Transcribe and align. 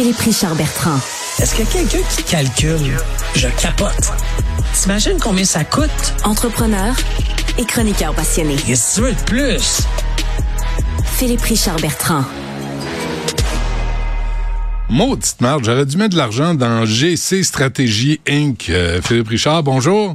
Philippe 0.00 0.20
Richard 0.20 0.54
Bertrand. 0.54 1.00
Est-ce 1.40 1.56
que 1.56 1.72
quelqu'un 1.72 1.98
qui 2.08 2.22
calcule, 2.22 2.96
je 3.34 3.48
capote. 3.60 4.12
T'imagines 4.72 5.18
combien 5.20 5.42
ça 5.42 5.64
coûte? 5.64 6.14
Entrepreneur 6.22 6.94
et 7.58 7.64
chroniqueur 7.64 8.14
passionné. 8.14 8.54
Qu'est-ce 8.54 8.94
que 8.94 9.00
tu 9.00 9.06
veux 9.08 9.12
de 9.12 9.20
plus? 9.22 9.80
Philippe 11.04 11.40
Richard 11.40 11.80
Bertrand. 11.80 12.22
Maudite 14.88 15.40
merde, 15.40 15.64
j'aurais 15.64 15.84
dû 15.84 15.96
mettre 15.96 16.12
de 16.12 16.18
l'argent 16.18 16.54
dans 16.54 16.84
GC 16.84 17.42
Stratégie 17.42 18.20
Inc. 18.28 18.70
Euh, 18.70 19.02
Philippe 19.02 19.26
Richard, 19.26 19.64
bonjour. 19.64 20.14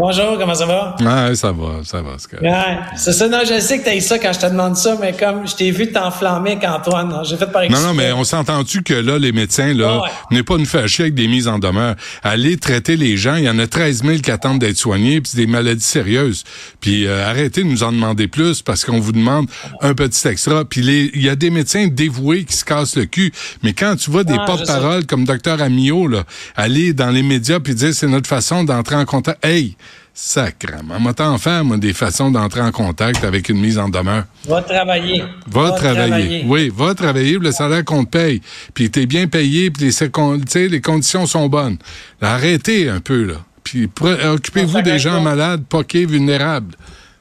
Bonjour, 0.00 0.38
comment 0.38 0.54
ça 0.54 0.64
va? 0.64 0.94
Ouais, 1.00 1.34
ça 1.34 1.50
va, 1.50 1.80
ça 1.82 2.00
va. 2.02 2.10
C'est 2.18 2.40
ouais, 2.40 2.78
c'est 2.96 3.12
ça. 3.12 3.26
Non, 3.26 3.40
je 3.44 3.58
sais 3.58 3.80
que 3.80 3.84
t'as 3.84 3.96
eu 3.96 4.00
ça 4.00 4.16
quand 4.20 4.32
je 4.32 4.38
te 4.38 4.46
demande 4.46 4.76
ça, 4.76 4.96
mais 5.00 5.12
comme 5.12 5.44
je 5.44 5.56
t'ai 5.56 5.72
vu 5.72 5.90
t'enflammer 5.90 6.52
avec 6.52 6.62
Antoine, 6.62 7.12
j'ai 7.24 7.36
fait 7.36 7.50
par 7.50 7.68
Non, 7.68 7.80
non, 7.80 7.94
mais 7.94 8.12
on 8.12 8.22
s'entend-tu 8.22 8.84
que 8.84 8.94
là, 8.94 9.18
les 9.18 9.32
médecins, 9.32 9.74
là, 9.74 10.02
n'est 10.30 10.44
pas 10.44 10.56
nous 10.56 10.66
faire 10.66 10.86
chier 10.86 11.06
avec 11.06 11.14
des 11.16 11.26
mises 11.26 11.48
en 11.48 11.58
demeure? 11.58 11.96
Aller 12.22 12.58
traiter 12.58 12.96
les 12.96 13.16
gens, 13.16 13.34
il 13.34 13.42
y 13.42 13.50
en 13.50 13.58
a 13.58 13.66
13 13.66 14.04
000 14.04 14.18
qui 14.18 14.30
attendent 14.30 14.60
d'être 14.60 14.76
soignés, 14.76 15.20
puis 15.20 15.32
c'est 15.32 15.38
des 15.38 15.48
maladies 15.48 15.82
sérieuses. 15.82 16.44
Puis 16.80 17.08
euh, 17.08 17.28
arrêtez 17.28 17.64
de 17.64 17.68
nous 17.68 17.82
en 17.82 17.90
demander 17.90 18.28
plus 18.28 18.62
parce 18.62 18.84
qu'on 18.84 19.00
vous 19.00 19.10
demande 19.10 19.48
un 19.80 19.94
petit 19.94 20.28
extra. 20.28 20.64
Puis 20.64 21.10
il 21.12 21.20
y 21.20 21.28
a 21.28 21.34
des 21.34 21.50
médecins 21.50 21.88
dévoués 21.88 22.44
qui 22.44 22.56
se 22.56 22.64
cassent 22.64 22.94
le 22.94 23.06
cul. 23.06 23.32
Mais 23.64 23.72
quand 23.72 23.96
tu 23.96 24.12
vois 24.12 24.22
des 24.22 24.36
ah, 24.38 24.44
porte-paroles 24.46 25.06
comme 25.06 25.24
docteur 25.24 25.60
Amio, 25.60 26.06
là, 26.06 26.22
aller 26.54 26.92
dans 26.92 27.10
les 27.10 27.24
médias 27.24 27.58
puis 27.58 27.74
dire 27.74 27.92
c'est 27.92 28.06
notre 28.06 28.28
façon 28.28 28.62
d'entrer 28.62 28.94
en 28.94 29.04
contact. 29.04 29.44
Hey! 29.44 29.76
Sacrement. 30.20 30.98
Moi, 30.98 31.14
t'en 31.14 31.38
faire, 31.38 31.64
moi, 31.64 31.76
des 31.76 31.92
façons 31.92 32.32
d'entrer 32.32 32.60
en 32.60 32.72
contact 32.72 33.22
avec 33.22 33.48
une 33.48 33.60
mise 33.60 33.78
en 33.78 33.88
demeure. 33.88 34.24
Va 34.48 34.62
travailler. 34.62 35.22
Va, 35.46 35.70
travailler. 35.70 36.44
Oui, 36.44 36.72
va 36.74 36.92
travailler, 36.92 37.38
le 37.38 37.52
salaire 37.52 37.84
qu'on 37.84 38.04
te 38.04 38.10
paye. 38.10 38.42
Puis 38.74 38.90
t'es 38.90 39.06
bien 39.06 39.28
payé, 39.28 39.70
puis 39.70 39.88
les, 39.88 40.68
les 40.68 40.80
conditions 40.80 41.24
sont 41.24 41.48
bonnes. 41.48 41.78
arrêtez 42.20 42.88
un 42.88 42.98
peu, 42.98 43.22
là. 43.22 43.34
Puis 43.62 43.88
occupez-vous 44.24 44.82
des 44.82 44.98
gens 44.98 45.20
malades, 45.20 45.62
poqués, 45.68 46.04
vulnérables. 46.04 46.74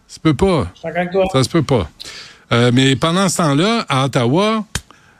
Ça 0.07 0.15
se 0.15 0.19
peut 0.19 0.33
pas. 0.33 0.71
Ça 1.31 1.43
se 1.43 1.49
peut 1.49 1.61
pas. 1.61 1.87
Euh, 2.51 2.71
mais 2.73 2.95
pendant 2.95 3.29
ce 3.29 3.37
temps-là, 3.37 3.85
à 3.89 4.05
Ottawa, 4.05 4.65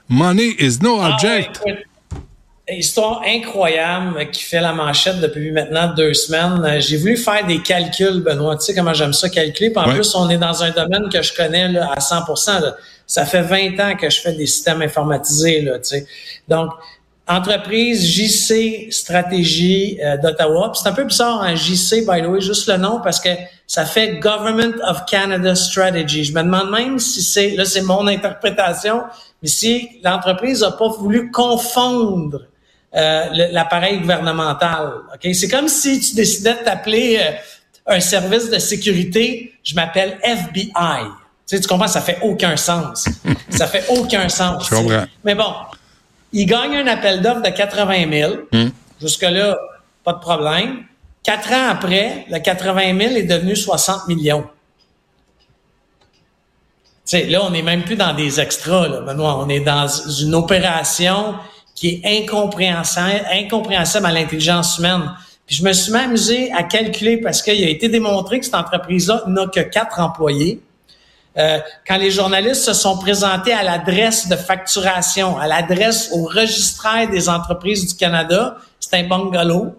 money 0.09 0.55
is 0.57 0.79
no 0.81 0.99
ah 0.99 1.11
object 1.11 1.61
histoire 2.69 3.21
incroyable 3.25 4.29
qui 4.31 4.43
fait 4.43 4.59
la 4.59 4.73
manchette 4.73 5.19
depuis 5.21 5.51
maintenant 5.51 5.93
deux 5.95 6.13
semaines. 6.13 6.79
J'ai 6.81 6.97
voulu 6.97 7.17
faire 7.17 7.45
des 7.45 7.61
calculs, 7.61 8.21
Benoît. 8.21 8.57
Tu 8.57 8.65
sais 8.65 8.75
comment 8.75 8.93
j'aime 8.93 9.13
ça 9.13 9.29
calculer. 9.29 9.69
Puis 9.69 9.83
en 9.83 9.89
plus, 9.93 10.13
on 10.15 10.29
est 10.29 10.37
dans 10.37 10.63
un 10.63 10.71
domaine 10.71 11.09
que 11.09 11.21
je 11.21 11.33
connais 11.33 11.69
là, 11.69 11.91
à 11.93 11.99
100% 11.99 12.73
Ça 13.05 13.25
fait 13.25 13.41
20 13.41 13.79
ans 13.79 13.95
que 13.95 14.09
je 14.09 14.19
fais 14.19 14.33
des 14.33 14.47
systèmes 14.47 14.81
informatisés. 14.81 15.61
Là, 15.61 15.79
tu 15.79 15.89
sais. 15.89 16.07
Donc, 16.49 16.71
entreprise 17.27 18.05
JC 18.05 18.87
Stratégie 18.91 19.99
euh, 20.03 20.17
d'Ottawa. 20.17 20.71
C'est 20.75 20.89
un 20.89 20.93
peu 20.93 21.03
bizarre, 21.03 21.41
un 21.41 21.53
hein, 21.53 21.55
JC, 21.55 22.05
by 22.05 22.21
the 22.21 22.27
way, 22.27 22.41
juste 22.41 22.67
le 22.67 22.77
nom, 22.77 22.99
parce 23.01 23.19
que 23.19 23.29
ça 23.65 23.85
fait 23.85 24.17
Government 24.19 24.75
of 24.87 25.05
Canada 25.05 25.55
Strategy. 25.55 26.23
Je 26.23 26.33
me 26.33 26.41
demande 26.41 26.71
même 26.71 26.99
si 26.99 27.21
c'est, 27.21 27.51
là 27.51 27.65
c'est 27.65 27.81
mon 27.81 28.07
interprétation, 28.07 29.03
mais 29.41 29.49
si 29.49 29.99
l'entreprise 30.03 30.61
n'a 30.61 30.71
pas 30.71 30.87
voulu 30.87 31.31
confondre 31.31 32.43
euh, 32.97 33.25
l'appareil 33.51 33.99
gouvernemental. 33.99 34.91
Ok, 35.13 35.33
C'est 35.33 35.47
comme 35.47 35.67
si 35.67 35.99
tu 35.99 36.15
décidais 36.15 36.55
de 36.55 36.63
t'appeler 36.63 37.19
euh, 37.21 37.95
un 37.95 37.99
service 37.99 38.49
de 38.49 38.57
sécurité, 38.57 39.53
je 39.63 39.75
m'appelle 39.75 40.17
FBI. 40.23 40.71
Tu, 40.71 41.55
sais, 41.55 41.59
tu 41.59 41.67
comprends, 41.67 41.87
ça 41.87 42.01
fait 42.01 42.17
aucun 42.23 42.57
sens. 42.57 43.07
ça 43.49 43.67
fait 43.67 43.85
aucun 43.89 44.27
sens. 44.29 44.67
Je 44.69 44.75
comprends. 44.75 45.05
Mais 45.23 45.35
bon, 45.35 45.53
il 46.33 46.45
gagne 46.45 46.75
un 46.75 46.87
appel 46.87 47.21
d'offres 47.21 47.43
de 47.43 47.49
80 47.49 48.11
000. 48.11 48.33
Hmm. 48.51 48.69
Jusque-là, 48.99 49.57
pas 50.03 50.13
de 50.13 50.19
problème. 50.19 50.83
Quatre 51.21 51.51
ans 51.51 51.69
après, 51.69 52.25
le 52.29 52.39
80 52.39 52.97
000 52.99 53.15
est 53.15 53.23
devenu 53.23 53.55
60 53.55 54.07
millions. 54.07 54.45
sais, 57.05 57.25
là, 57.25 57.43
on 57.43 57.51
n'est 57.51 57.61
même 57.61 57.83
plus 57.83 57.95
dans 57.95 58.13
des 58.13 58.39
extras, 58.39 58.87
là, 58.87 59.01
Benoît. 59.01 59.37
On 59.37 59.49
est 59.49 59.59
dans 59.59 59.87
une 59.87 60.33
opération 60.33 61.35
qui 61.77 61.89
est 61.89 62.23
incompréhensible, 62.23 63.23
incompréhensible 63.31 64.07
à 64.07 64.11
l'intelligence 64.11 64.79
humaine. 64.79 65.11
Puis 65.45 65.57
je 65.57 65.63
me 65.63 65.71
suis 65.73 65.91
même 65.91 66.09
amusé 66.09 66.51
à 66.51 66.63
calculer 66.63 67.17
parce 67.17 67.43
qu'il 67.43 67.63
a 67.63 67.69
été 67.69 67.87
démontré 67.87 68.39
que 68.39 68.45
cette 68.45 68.55
entreprise-là 68.55 69.23
n'a 69.27 69.45
que 69.45 69.59
quatre 69.59 69.99
employés. 69.99 70.59
Euh, 71.37 71.59
quand 71.87 71.97
les 71.97 72.09
journalistes 72.09 72.63
se 72.63 72.73
sont 72.73 72.97
présentés 72.97 73.53
à 73.53 73.61
l'adresse 73.61 74.27
de 74.27 74.35
facturation, 74.35 75.37
à 75.37 75.45
l'adresse 75.45 76.09
au 76.11 76.25
registraire 76.25 77.09
des 77.11 77.29
entreprises 77.29 77.85
du 77.85 77.95
Canada, 77.95 78.57
c'est 78.79 78.95
un 78.95 79.03
bungalow, 79.03 79.75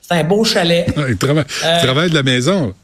c'est 0.00 0.14
un 0.14 0.24
beau 0.24 0.44
chalet. 0.44 0.86
Il 1.08 1.18
travaille, 1.18 1.44
euh, 1.62 2.08
de 2.08 2.14
la 2.14 2.22
maison. 2.22 2.74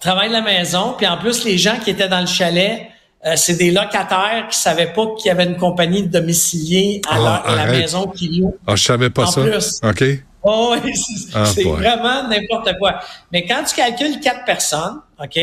Travaille 0.00 0.28
de 0.28 0.34
la 0.34 0.42
maison, 0.42 0.94
puis 0.96 1.08
en 1.08 1.16
plus 1.16 1.44
les 1.44 1.58
gens 1.58 1.80
qui 1.82 1.90
étaient 1.90 2.08
dans 2.08 2.20
le 2.20 2.26
chalet 2.26 2.86
euh, 3.26 3.34
c'est 3.36 3.54
des 3.54 3.70
locataires 3.72 4.46
qui 4.48 4.58
savaient 4.58 4.92
pas 4.92 5.06
qu'il 5.16 5.26
y 5.26 5.30
avait 5.30 5.44
une 5.44 5.56
compagnie 5.56 6.02
de 6.04 6.08
domiciliés 6.08 7.00
à, 7.08 7.42
ah, 7.44 7.54
la 7.56 7.66
maison 7.66 8.06
qui 8.06 8.28
loue. 8.28 8.56
Ah, 8.66 8.76
je 8.76 8.84
savais 8.84 9.10
pas 9.10 9.26
ça. 9.26 9.40
OK. 9.82 10.04
Oh, 10.42 10.76
c'est 11.44 11.66
ah, 11.66 11.72
vraiment 11.72 12.28
n'importe 12.28 12.78
quoi. 12.78 13.00
Mais 13.32 13.44
quand 13.44 13.64
tu 13.64 13.74
calcules 13.74 14.20
quatre 14.20 14.44
personnes, 14.44 15.00
OK, 15.20 15.34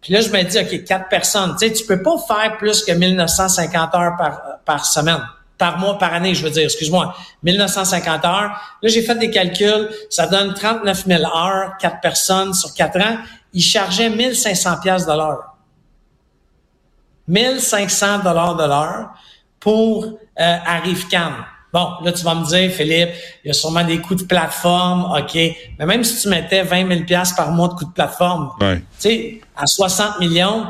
puis 0.00 0.14
là, 0.14 0.20
je 0.20 0.28
me 0.28 0.42
dis, 0.42 0.58
OK, 0.58 0.84
quatre 0.84 1.08
personnes, 1.08 1.56
tu 1.58 1.66
sais, 1.66 1.72
tu 1.72 1.84
peux 1.84 2.02
pas 2.02 2.16
faire 2.26 2.56
plus 2.58 2.84
que 2.84 2.92
1950 2.92 3.94
heures 3.94 4.16
par, 4.18 4.40
par 4.64 4.84
semaine, 4.84 5.20
par 5.58 5.78
mois, 5.78 5.98
par 5.98 6.14
année, 6.14 6.34
je 6.34 6.42
veux 6.42 6.50
dire, 6.50 6.64
excuse-moi, 6.64 7.14
1950 7.42 8.24
heures. 8.24 8.76
Là, 8.82 8.88
j'ai 8.88 9.02
fait 9.02 9.14
des 9.16 9.30
calculs, 9.30 9.90
ça 10.08 10.26
donne 10.26 10.54
39 10.54 11.06
000 11.06 11.22
heures, 11.22 11.76
quatre 11.78 12.00
personnes 12.00 12.54
sur 12.54 12.72
quatre 12.74 12.98
ans. 12.98 13.18
Ils 13.52 13.62
chargeaient 13.62 14.10
1500 14.10 14.80
pièces 14.82 15.06
de 15.06 15.12
l'heure. 15.12 15.49
1500 17.30 18.18
dollars 18.24 18.56
de 18.56 18.64
l'heure 18.64 19.10
pour 19.60 20.04
euh, 20.04 20.56
Arrivecam. 20.66 21.34
Bon, 21.72 21.88
là, 22.02 22.10
tu 22.10 22.24
vas 22.24 22.34
me 22.34 22.44
dire, 22.44 22.70
Philippe, 22.72 23.10
il 23.44 23.48
y 23.48 23.50
a 23.50 23.54
sûrement 23.54 23.84
des 23.84 23.98
coûts 23.98 24.16
de 24.16 24.24
plateforme, 24.24 25.04
OK. 25.16 25.34
Mais 25.78 25.86
même 25.86 26.02
si 26.02 26.22
tu 26.22 26.28
mettais 26.28 26.64
20 26.64 27.06
000 27.06 27.22
par 27.36 27.52
mois 27.52 27.68
de 27.68 27.74
coûts 27.74 27.84
de 27.84 27.92
plateforme, 27.92 28.50
tu 28.58 28.82
sais, 28.98 29.40
à 29.56 29.66
60 29.66 30.18
millions, 30.18 30.66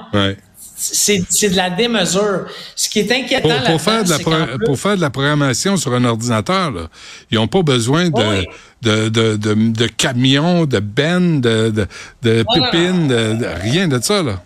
c'est, 0.76 1.50
de 1.50 1.56
la 1.56 1.70
démesure. 1.70 2.46
Ce 2.76 2.88
qui 2.88 3.00
est 3.00 3.12
inquiétant 3.12 3.48
pour, 3.48 3.72
pour 3.72 3.80
faire 3.80 4.04
de 4.04 4.10
la 4.10 4.58
Pour 4.66 4.78
faire 4.78 4.96
de 4.96 5.00
la 5.00 5.10
programmation 5.10 5.78
sur 5.78 5.94
un 5.94 6.04
ordinateur, 6.04 6.70
là, 6.70 6.88
ils 7.30 7.36
n'ont 7.36 7.48
pas 7.48 7.62
besoin 7.62 8.10
de, 8.10 8.46
de, 8.82 9.08
de, 9.08 9.36
de, 9.36 9.86
camions, 9.86 10.66
de 10.66 10.80
bennes, 10.80 11.40
de, 11.40 11.70
de, 11.70 11.86
de 12.22 12.44
pépines, 12.54 13.08
de, 13.08 13.46
rien 13.62 13.88
de 13.88 14.00
ça. 14.02 14.22
Là. 14.22 14.42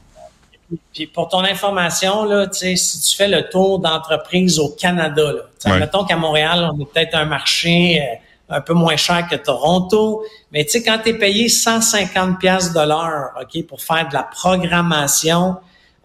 Puis 0.93 1.07
pour 1.07 1.29
ton 1.29 1.45
information, 1.45 2.25
là, 2.25 2.47
si 2.53 3.01
tu 3.01 3.17
fais 3.17 3.29
le 3.29 3.49
tour 3.49 3.79
d'entreprise 3.79 4.59
au 4.59 4.69
Canada, 4.71 5.33
là, 5.33 5.79
mettons 5.79 6.05
qu'à 6.05 6.17
Montréal, 6.17 6.71
on 6.73 6.81
est 6.81 6.87
peut-être 6.87 7.15
un 7.15 7.25
marché 7.25 8.01
euh, 8.01 8.57
un 8.57 8.61
peu 8.61 8.75
moins 8.75 8.97
cher 8.97 9.27
que 9.29 9.37
Toronto, 9.37 10.25
mais 10.53 10.65
tu 10.65 10.73
sais, 10.73 10.83
quand 10.83 10.99
tu 11.03 11.11
es 11.11 11.15
payé 11.15 11.49
150 11.49 12.39
pièces 12.39 12.73
de 12.73 12.81
l'heure, 12.81 13.31
OK, 13.41 13.67
pour 13.67 13.81
faire 13.81 14.09
de 14.09 14.15
la 14.15 14.23
programmation, 14.23 15.57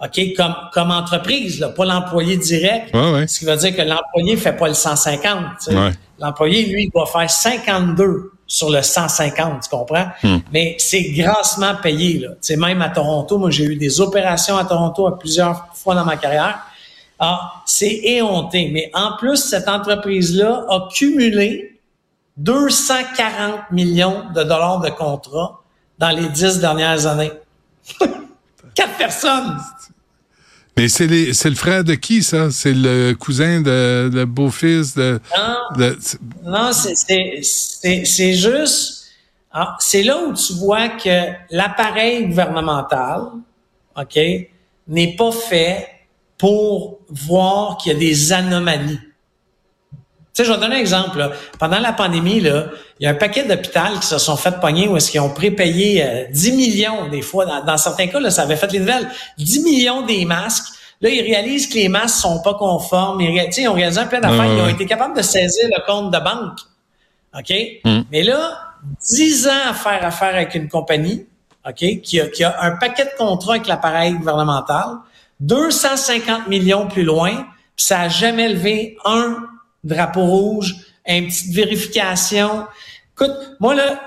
OK, 0.01 0.33
comme, 0.35 0.55
comme 0.73 0.91
entreprise, 0.91 1.59
là, 1.59 1.69
pas 1.69 1.85
l'employé 1.85 2.37
direct, 2.37 2.89
ce 2.93 3.39
qui 3.39 3.45
veut 3.45 3.57
dire 3.57 3.75
que 3.75 3.81
l'employé 3.81 4.37
fait 4.37 4.53
pas 4.53 4.67
le 4.67 4.73
150. 4.73 5.69
L'employé, 6.19 6.65
lui, 6.65 6.83
il 6.83 6.89
doit 6.91 7.05
faire 7.05 7.29
52 7.29 8.31
sur 8.49 8.71
le 8.71 8.81
150, 8.81 9.63
tu 9.63 9.69
comprends? 9.69 10.07
Hmm. 10.23 10.39
Mais 10.51 10.75
c'est 10.79 11.11
grassement 11.11 11.75
payé. 11.81 12.19
Là. 12.19 12.29
sais, 12.41 12.57
même 12.57 12.81
à 12.81 12.89
Toronto, 12.89 13.37
moi 13.37 13.51
j'ai 13.51 13.65
eu 13.65 13.75
des 13.75 14.01
opérations 14.01 14.57
à 14.57 14.65
Toronto 14.65 15.05
à 15.07 15.17
plusieurs 15.17 15.67
fois 15.75 15.93
dans 15.93 16.03
ma 16.03 16.17
carrière. 16.17 16.59
Ah, 17.19 17.61
c'est 17.65 17.99
éhonté. 18.03 18.69
Mais 18.73 18.89
en 18.93 19.15
plus, 19.17 19.37
cette 19.37 19.67
entreprise-là 19.67 20.65
a 20.67 20.89
cumulé 20.91 21.79
240 22.37 23.71
millions 23.71 24.23
de 24.33 24.43
dollars 24.43 24.79
de 24.79 24.89
contrats 24.89 25.61
dans 25.99 26.09
les 26.09 26.27
dix 26.29 26.59
dernières 26.59 27.05
années. 27.05 27.31
Quatre 28.73 28.97
personnes. 28.97 29.57
Mais 30.79 30.87
c'est 30.87 31.07
le 31.49 31.55
frère 31.55 31.83
de 31.83 31.93
qui, 31.93 32.23
ça? 32.23 32.51
C'est 32.51 32.73
le 32.73 33.11
cousin 33.13 33.59
de, 33.59 34.09
le 34.13 34.23
beau-fils 34.23 34.95
de... 34.95 35.19
Non, 35.75 35.91
non 36.45 36.71
c'est 36.71 38.33
juste... 38.33 39.11
Ah, 39.51 39.75
c'est 39.79 40.03
là 40.03 40.23
où 40.23 40.33
tu 40.33 40.53
vois 40.53 40.87
que 40.87 41.33
l'appareil 41.51 42.27
gouvernemental, 42.27 43.23
OK, 43.97 44.17
n'est 44.87 45.15
pas 45.17 45.31
fait 45.33 45.85
pour 46.37 46.99
voir 47.09 47.75
qu'il 47.75 47.91
y 47.91 47.95
a 47.95 47.99
des 47.99 48.31
anomalies. 48.31 49.01
Sais, 50.39 50.45
je 50.45 50.53
vais 50.53 50.57
donner 50.57 50.77
un 50.77 50.79
exemple. 50.79 51.31
Pendant 51.59 51.79
la 51.79 51.91
pandémie, 51.91 52.39
là, 52.39 52.67
il 52.97 53.03
y 53.03 53.07
a 53.07 53.09
un 53.09 53.15
paquet 53.15 53.43
d'hôpitaux 53.43 53.99
qui 53.99 54.07
se 54.07 54.17
sont 54.17 54.37
fait 54.37 54.57
pogner 54.61 54.87
où 54.87 54.95
est-ce 54.95 55.11
qu'ils 55.11 55.19
ont 55.19 55.33
prépayé 55.33 56.27
10 56.31 56.49
euh, 56.49 56.55
millions 56.55 57.09
des 57.09 57.21
fois. 57.21 57.45
Dans, 57.45 57.75
certains 57.75 58.07
cas, 58.07 58.21
là, 58.21 58.31
ça 58.31 58.43
avait 58.43 58.55
fait 58.55 58.71
les 58.71 58.79
nouvelles. 58.79 59.09
10 59.37 59.63
millions 59.65 60.05
des 60.05 60.23
masques 60.23 60.67
Là, 61.01 61.09
ils 61.09 61.21
réalisent 61.21 61.67
que 61.67 61.75
les 61.75 61.89
masses 61.89 62.21
sont 62.21 62.41
pas 62.41 62.53
conformes. 62.53 63.19
Ils, 63.19 63.49
ils 63.57 63.67
ont 63.67 63.73
réalisé 63.73 63.99
un 63.99 64.05
plein 64.05 64.21
d'affaires. 64.21 64.45
ils 64.45 64.61
ont 64.61 64.69
été 64.69 64.85
capables 64.85 65.15
de 65.15 65.21
saisir 65.21 65.67
le 65.75 65.85
compte 65.85 66.11
de 66.11 66.19
banque. 66.19 66.59
OK? 67.37 67.53
Mm. 67.83 68.01
Mais 68.09 68.23
là, 68.23 68.59
10 69.11 69.47
ans 69.49 69.69
à 69.69 69.73
faire 69.73 70.05
affaire 70.05 70.35
avec 70.35 70.55
une 70.55 70.69
compagnie, 70.69 71.25
OK, 71.67 72.01
qui 72.01 72.21
a, 72.21 72.27
qui 72.27 72.45
a 72.45 72.61
un 72.61 72.77
paquet 72.77 73.03
de 73.03 73.17
contrats 73.17 73.55
avec 73.55 73.67
l'appareil 73.67 74.13
gouvernemental, 74.13 74.99
250 75.41 76.47
millions 76.47 76.87
plus 76.87 77.03
loin, 77.03 77.31
puis 77.75 77.85
ça 77.85 78.01
a 78.01 78.07
jamais 78.07 78.47
levé 78.47 78.97
un 79.03 79.37
drapeau 79.83 80.25
rouge, 80.25 80.75
une 81.07 81.27
petite 81.27 81.53
vérification. 81.53 82.65
Écoute, 83.13 83.35
moi 83.59 83.75
là, 83.75 83.99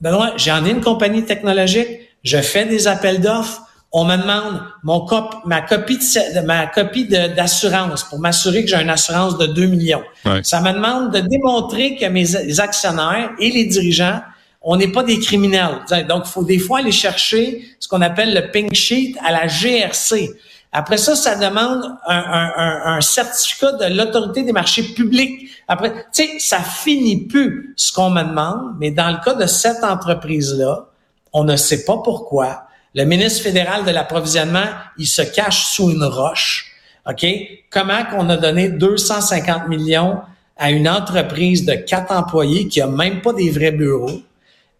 Benoît, 0.00 0.34
j'en 0.36 0.64
ai 0.64 0.70
une 0.70 0.80
compagnie 0.80 1.24
technologique, 1.24 1.88
je 2.22 2.38
fais 2.38 2.66
des 2.66 2.86
appels 2.88 3.20
d'offres, 3.20 3.62
on 3.96 4.04
me 4.04 4.16
demande 4.16 4.60
mon 4.82 5.06
cop, 5.06 5.36
ma 5.44 5.60
copie 5.60 5.98
de, 5.98 6.40
ma 6.40 6.66
copie 6.66 7.06
d'assurance 7.06 8.02
pour 8.02 8.18
m'assurer 8.18 8.64
que 8.64 8.70
j'ai 8.70 8.82
une 8.82 8.90
assurance 8.90 9.38
de 9.38 9.46
2 9.46 9.66
millions. 9.66 10.02
Ça 10.42 10.60
me 10.60 10.72
demande 10.72 11.12
de 11.12 11.20
démontrer 11.20 11.94
que 11.94 12.06
mes 12.06 12.58
actionnaires 12.58 13.30
et 13.38 13.50
les 13.50 13.66
dirigeants, 13.66 14.20
on 14.62 14.76
n'est 14.76 14.90
pas 14.90 15.04
des 15.04 15.20
criminels. 15.20 15.78
Donc, 16.08 16.24
il 16.26 16.30
faut 16.30 16.42
des 16.42 16.58
fois 16.58 16.80
aller 16.80 16.90
chercher 16.90 17.64
ce 17.78 17.86
qu'on 17.86 18.00
appelle 18.00 18.34
le 18.34 18.50
pink 18.50 18.74
sheet 18.74 19.14
à 19.24 19.30
la 19.30 19.46
GRC. 19.46 20.30
Après 20.76 20.96
ça, 20.96 21.14
ça 21.14 21.36
demande 21.36 21.84
un, 22.06 22.52
un, 22.56 22.96
un 22.96 23.00
certificat 23.00 23.72
de 23.72 23.96
l'autorité 23.96 24.42
des 24.42 24.52
marchés 24.52 24.82
publics. 24.82 25.48
Après, 25.68 25.92
tu 26.12 26.24
sais, 26.24 26.38
ça 26.40 26.58
finit 26.58 27.26
plus 27.26 27.72
ce 27.76 27.92
qu'on 27.92 28.10
me 28.10 28.22
demande, 28.22 28.74
mais 28.80 28.90
dans 28.90 29.10
le 29.10 29.24
cas 29.24 29.34
de 29.34 29.46
cette 29.46 29.84
entreprise-là, 29.84 30.86
on 31.32 31.44
ne 31.44 31.54
sait 31.56 31.84
pas 31.84 31.98
pourquoi 31.98 32.66
le 32.94 33.04
ministre 33.04 33.42
fédéral 33.42 33.84
de 33.84 33.90
l'approvisionnement, 33.90 34.66
il 34.98 35.06
se 35.06 35.22
cache 35.22 35.66
sous 35.66 35.90
une 35.90 36.04
roche. 36.04 36.72
OK? 37.08 37.26
Comment 37.70 38.04
qu'on 38.04 38.28
a 38.30 38.36
donné 38.36 38.68
250 38.68 39.68
millions 39.68 40.20
à 40.56 40.70
une 40.70 40.88
entreprise 40.88 41.64
de 41.66 41.74
quatre 41.74 42.12
employés 42.12 42.68
qui 42.68 42.80
a 42.80 42.86
même 42.86 43.20
pas 43.20 43.32
des 43.32 43.50
vrais 43.50 43.72
bureaux? 43.72 44.20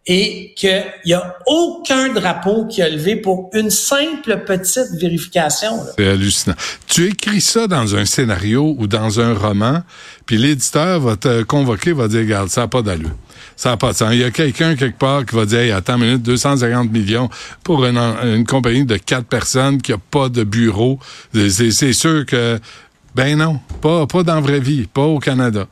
Et 0.06 0.52
qu'il 0.54 0.84
n'y 1.06 1.14
a 1.14 1.36
aucun 1.46 2.12
drapeau 2.12 2.66
qui 2.66 2.82
a 2.82 2.90
levé 2.90 3.16
pour 3.16 3.48
une 3.54 3.70
simple 3.70 4.44
petite 4.46 4.90
vérification. 5.00 5.80
C'est 5.96 6.08
hallucinant. 6.08 6.56
Tu 6.86 7.06
écris 7.08 7.40
ça 7.40 7.66
dans 7.66 7.96
un 7.96 8.04
scénario 8.04 8.76
ou 8.78 8.86
dans 8.86 9.20
un 9.20 9.32
roman, 9.32 9.82
puis 10.26 10.36
l'éditeur 10.36 11.00
va 11.00 11.16
te 11.16 11.42
convoquer, 11.42 11.92
va 11.92 12.08
dire, 12.08 12.20
regarde, 12.20 12.50
ça 12.50 12.62
n'a 12.62 12.68
pas 12.68 12.82
d'allure. 12.82 13.12
Ça 13.56 13.70
n'a 13.70 13.76
pas 13.76 13.92
de 13.92 13.96
sens. 13.96 14.10
Il 14.12 14.18
y 14.18 14.24
a 14.24 14.30
quelqu'un 14.30 14.74
quelque 14.74 14.98
part 14.98 15.24
qui 15.24 15.36
va 15.36 15.46
dire, 15.46 15.60
hey, 15.60 15.70
attends 15.70 15.96
une 15.96 16.04
minute, 16.04 16.22
250 16.22 16.90
millions 16.90 17.30
pour 17.62 17.84
une, 17.86 18.44
compagnie 18.46 18.84
de 18.84 18.96
quatre 18.96 19.26
personnes 19.26 19.80
qui 19.80 19.92
n'a 19.92 19.98
pas 19.98 20.28
de 20.28 20.44
bureau. 20.44 20.98
C'est 21.32 21.92
sûr 21.92 22.26
que, 22.26 22.58
ben 23.14 23.38
non, 23.38 23.60
pas, 23.80 24.06
pas 24.06 24.22
dans 24.22 24.34
la 24.34 24.40
vraie 24.40 24.60
vie, 24.60 24.86
pas 24.92 25.04
au 25.04 25.18
Canada. 25.18 25.66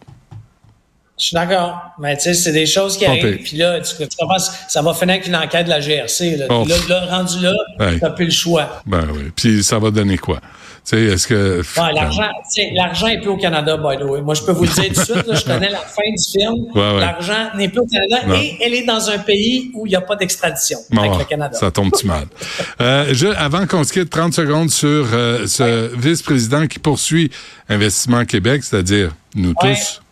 Je 1.22 1.28
suis 1.28 1.34
d'accord. 1.36 1.80
Mais 2.00 2.16
tu 2.16 2.22
sais, 2.24 2.34
c'est 2.34 2.50
des 2.50 2.66
choses 2.66 2.98
qui 2.98 3.06
arrivent. 3.06 3.38
Puis 3.44 3.56
là, 3.56 3.80
tu, 3.80 3.94
tu 3.96 4.16
comprends, 4.18 4.40
ça 4.40 4.82
va 4.82 4.92
finir 4.92 5.14
avec 5.14 5.28
une 5.28 5.36
enquête 5.36 5.66
de 5.66 5.70
la 5.70 5.78
GRC. 5.78 6.36
Là, 6.36 6.46
oh. 6.50 6.66
là, 6.88 7.06
rendu 7.16 7.38
là, 7.38 7.52
tu 7.78 8.00
n'as 8.02 8.10
plus 8.10 8.24
le 8.24 8.32
choix. 8.32 8.82
Ben 8.86 9.06
oui. 9.14 9.30
Puis 9.36 9.62
ça 9.62 9.78
va 9.78 9.92
donner 9.92 10.18
quoi? 10.18 10.40
Tu 10.40 10.96
sais, 10.96 11.02
est-ce 11.04 11.28
que... 11.28 11.62
Ouais, 11.80 11.92
l'argent, 11.92 12.28
l'argent 12.72 13.06
est 13.06 13.20
plus 13.20 13.28
au 13.28 13.36
Canada, 13.36 13.76
by 13.76 13.98
the 13.98 14.02
way. 14.02 14.20
Moi, 14.20 14.34
je 14.34 14.42
peux 14.42 14.50
vous 14.50 14.64
le 14.64 14.70
dire 14.70 14.88
tout 14.88 14.98
de 14.98 15.04
suite, 15.04 15.26
là, 15.28 15.34
je 15.36 15.44
connais 15.52 15.70
la 15.70 15.78
fin 15.78 16.02
du 16.10 16.40
film. 16.40 16.56
L'argent 16.74 17.50
n'est 17.56 17.68
plus 17.68 17.82
au 17.82 17.86
Canada 17.86 18.36
et 18.36 18.56
elle 18.60 18.74
est 18.74 18.84
dans 18.84 19.08
un 19.08 19.18
pays 19.18 19.70
où 19.74 19.86
il 19.86 19.90
n'y 19.90 19.96
a 19.96 20.00
pas 20.00 20.16
d'extradition 20.16 20.78
avec 20.90 21.18
le 21.20 21.24
Canada. 21.24 21.56
Ça 21.56 21.70
tombe-tu 21.70 22.04
mal? 22.04 22.24
euh, 22.80 23.06
je, 23.12 23.28
avant 23.28 23.64
qu'on 23.68 23.84
se 23.84 23.92
quitte, 23.92 24.10
30 24.10 24.34
secondes 24.34 24.70
sur 24.70 25.06
euh, 25.12 25.46
ce 25.46 25.96
vice-président 25.96 26.66
qui 26.66 26.80
poursuit 26.80 27.30
Investissement 27.68 28.24
Québec, 28.24 28.64
c'est-à-dire 28.64 29.14
nous 29.36 29.54
tous. 29.54 30.02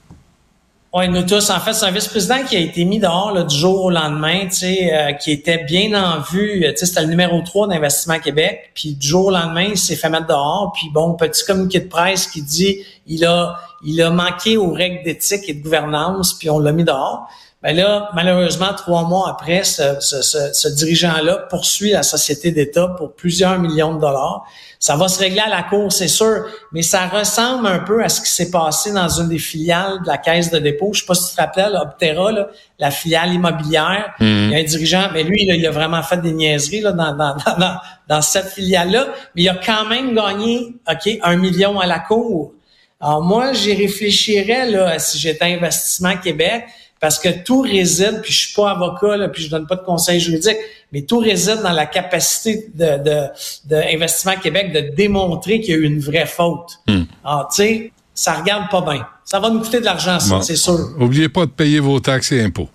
Oui, 0.92 1.08
nous 1.08 1.22
tous. 1.22 1.50
En 1.50 1.60
fait, 1.60 1.72
c'est 1.72 1.86
un 1.86 1.92
vice-président 1.92 2.42
qui 2.42 2.56
a 2.56 2.58
été 2.58 2.84
mis 2.84 2.98
dehors 2.98 3.30
là, 3.30 3.44
du 3.44 3.56
jour 3.56 3.84
au 3.84 3.90
lendemain, 3.90 4.46
tu 4.46 4.56
sais, 4.56 4.92
euh, 4.92 5.12
qui 5.12 5.30
était 5.30 5.62
bien 5.62 5.94
en 5.94 6.20
vue. 6.20 6.64
Tu 6.70 6.76
sais, 6.78 6.86
c'était 6.86 7.02
le 7.02 7.06
numéro 7.06 7.40
3 7.42 7.68
d'Investissement 7.68 8.18
Québec. 8.18 8.72
Puis 8.74 8.94
du 8.94 9.06
jour 9.06 9.26
au 9.26 9.30
lendemain, 9.30 9.68
il 9.70 9.78
s'est 9.78 9.94
fait 9.94 10.08
mettre 10.08 10.26
dehors. 10.26 10.72
Puis 10.74 10.90
bon, 10.92 11.14
petit 11.14 11.44
communiqué 11.44 11.78
de 11.78 11.88
presse 11.88 12.26
qui 12.26 12.42
dit 12.42 12.78
il 13.06 13.24
a 13.24 13.56
il 13.82 14.02
a 14.02 14.10
manqué 14.10 14.56
aux 14.56 14.72
règles 14.72 15.04
d'éthique 15.04 15.48
et 15.48 15.54
de 15.54 15.62
gouvernance, 15.62 16.34
puis 16.34 16.50
on 16.50 16.58
l'a 16.58 16.72
mis 16.72 16.84
dehors. 16.84 17.28
Ben 17.62 17.76
là, 17.76 18.08
malheureusement, 18.14 18.72
trois 18.74 19.02
mois 19.04 19.28
après, 19.28 19.64
ce, 19.64 20.00
ce, 20.00 20.22
ce, 20.22 20.68
dirigeant-là 20.68 21.46
poursuit 21.50 21.90
la 21.90 22.02
société 22.02 22.52
d'État 22.52 22.88
pour 22.96 23.12
plusieurs 23.12 23.58
millions 23.58 23.94
de 23.94 24.00
dollars. 24.00 24.44
Ça 24.78 24.96
va 24.96 25.08
se 25.08 25.18
régler 25.20 25.40
à 25.40 25.50
la 25.50 25.62
cour, 25.64 25.92
c'est 25.92 26.08
sûr, 26.08 26.46
mais 26.72 26.80
ça 26.80 27.06
ressemble 27.06 27.66
un 27.66 27.80
peu 27.80 28.02
à 28.02 28.08
ce 28.08 28.22
qui 28.22 28.30
s'est 28.30 28.50
passé 28.50 28.92
dans 28.92 29.10
une 29.10 29.28
des 29.28 29.38
filiales 29.38 30.00
de 30.00 30.06
la 30.06 30.16
Caisse 30.16 30.50
de 30.50 30.58
dépôt. 30.58 30.92
Je 30.94 31.00
sais 31.00 31.06
pas 31.06 31.14
si 31.14 31.28
tu 31.28 31.36
te 31.36 31.40
rappelles, 31.42 31.76
Optera, 31.76 32.32
là, 32.32 32.48
la 32.78 32.90
filiale 32.90 33.34
immobilière. 33.34 34.14
Mhm. 34.20 34.26
Il 34.26 34.50
y 34.52 34.54
a 34.54 34.58
un 34.60 34.64
dirigeant, 34.64 35.10
mais 35.12 35.22
lui, 35.22 35.44
il 35.44 35.66
a 35.66 35.70
vraiment 35.70 36.02
fait 36.02 36.22
des 36.22 36.32
niaiseries 36.32 36.80
là, 36.80 36.92
dans, 36.92 37.14
dans, 37.14 37.36
dans, 37.36 37.76
dans 38.08 38.22
cette 38.22 38.48
filiale-là, 38.48 39.08
mais 39.34 39.42
il 39.42 39.48
a 39.50 39.56
quand 39.56 39.84
même 39.84 40.14
gagné 40.14 40.76
ok, 40.90 41.18
un 41.22 41.36
million 41.36 41.78
à 41.78 41.84
la 41.84 41.98
cour. 41.98 42.54
Alors 43.02 43.22
moi, 43.22 43.52
j'y 43.52 43.74
réfléchirais 43.74 44.70
là, 44.70 44.98
si 44.98 45.18
j'étais 45.18 45.44
Investissement 45.44 46.16
Québec 46.16 46.64
parce 47.00 47.18
que 47.18 47.42
tout 47.42 47.62
réside, 47.62 48.20
puis 48.22 48.32
je 48.32 48.38
suis 48.46 48.54
pas 48.54 48.72
avocat, 48.72 49.16
là, 49.16 49.28
puis 49.28 49.42
je 49.42 49.50
donne 49.50 49.66
pas 49.66 49.76
de 49.76 49.82
conseils 49.82 50.20
juridiques, 50.20 50.58
mais 50.92 51.02
tout 51.02 51.18
réside 51.18 51.60
dans 51.62 51.72
la 51.72 51.86
capacité 51.86 52.70
de, 52.74 52.98
de, 53.02 53.74
de 53.74 54.40
Québec 54.42 54.72
de 54.72 54.94
démontrer 54.94 55.60
qu'il 55.60 55.70
y 55.70 55.74
a 55.74 55.80
eu 55.80 55.84
une 55.84 56.00
vraie 56.00 56.26
faute. 56.26 56.78
Hmm. 56.86 57.04
Alors, 57.24 57.48
tu 57.48 57.62
sais, 57.62 57.92
ça 58.14 58.34
regarde 58.34 58.70
pas 58.70 58.82
bien. 58.82 59.06
Ça 59.24 59.40
va 59.40 59.48
nous 59.48 59.60
coûter 59.60 59.80
de 59.80 59.86
l'argent, 59.86 60.20
ça, 60.20 60.42
c'est 60.42 60.56
sûr. 60.56 60.78
Oubliez 60.98 61.28
pas 61.28 61.46
de 61.46 61.50
payer 61.50 61.80
vos 61.80 62.00
taxes 62.00 62.32
et 62.32 62.42
impôts. 62.42 62.68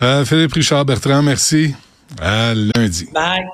Euh, 0.00 0.24
Philippe 0.24 0.52
Richard 0.52 0.84
Bertrand, 0.84 1.22
merci. 1.22 1.74
À 2.20 2.54
lundi. 2.54 3.08
Bye. 3.12 3.46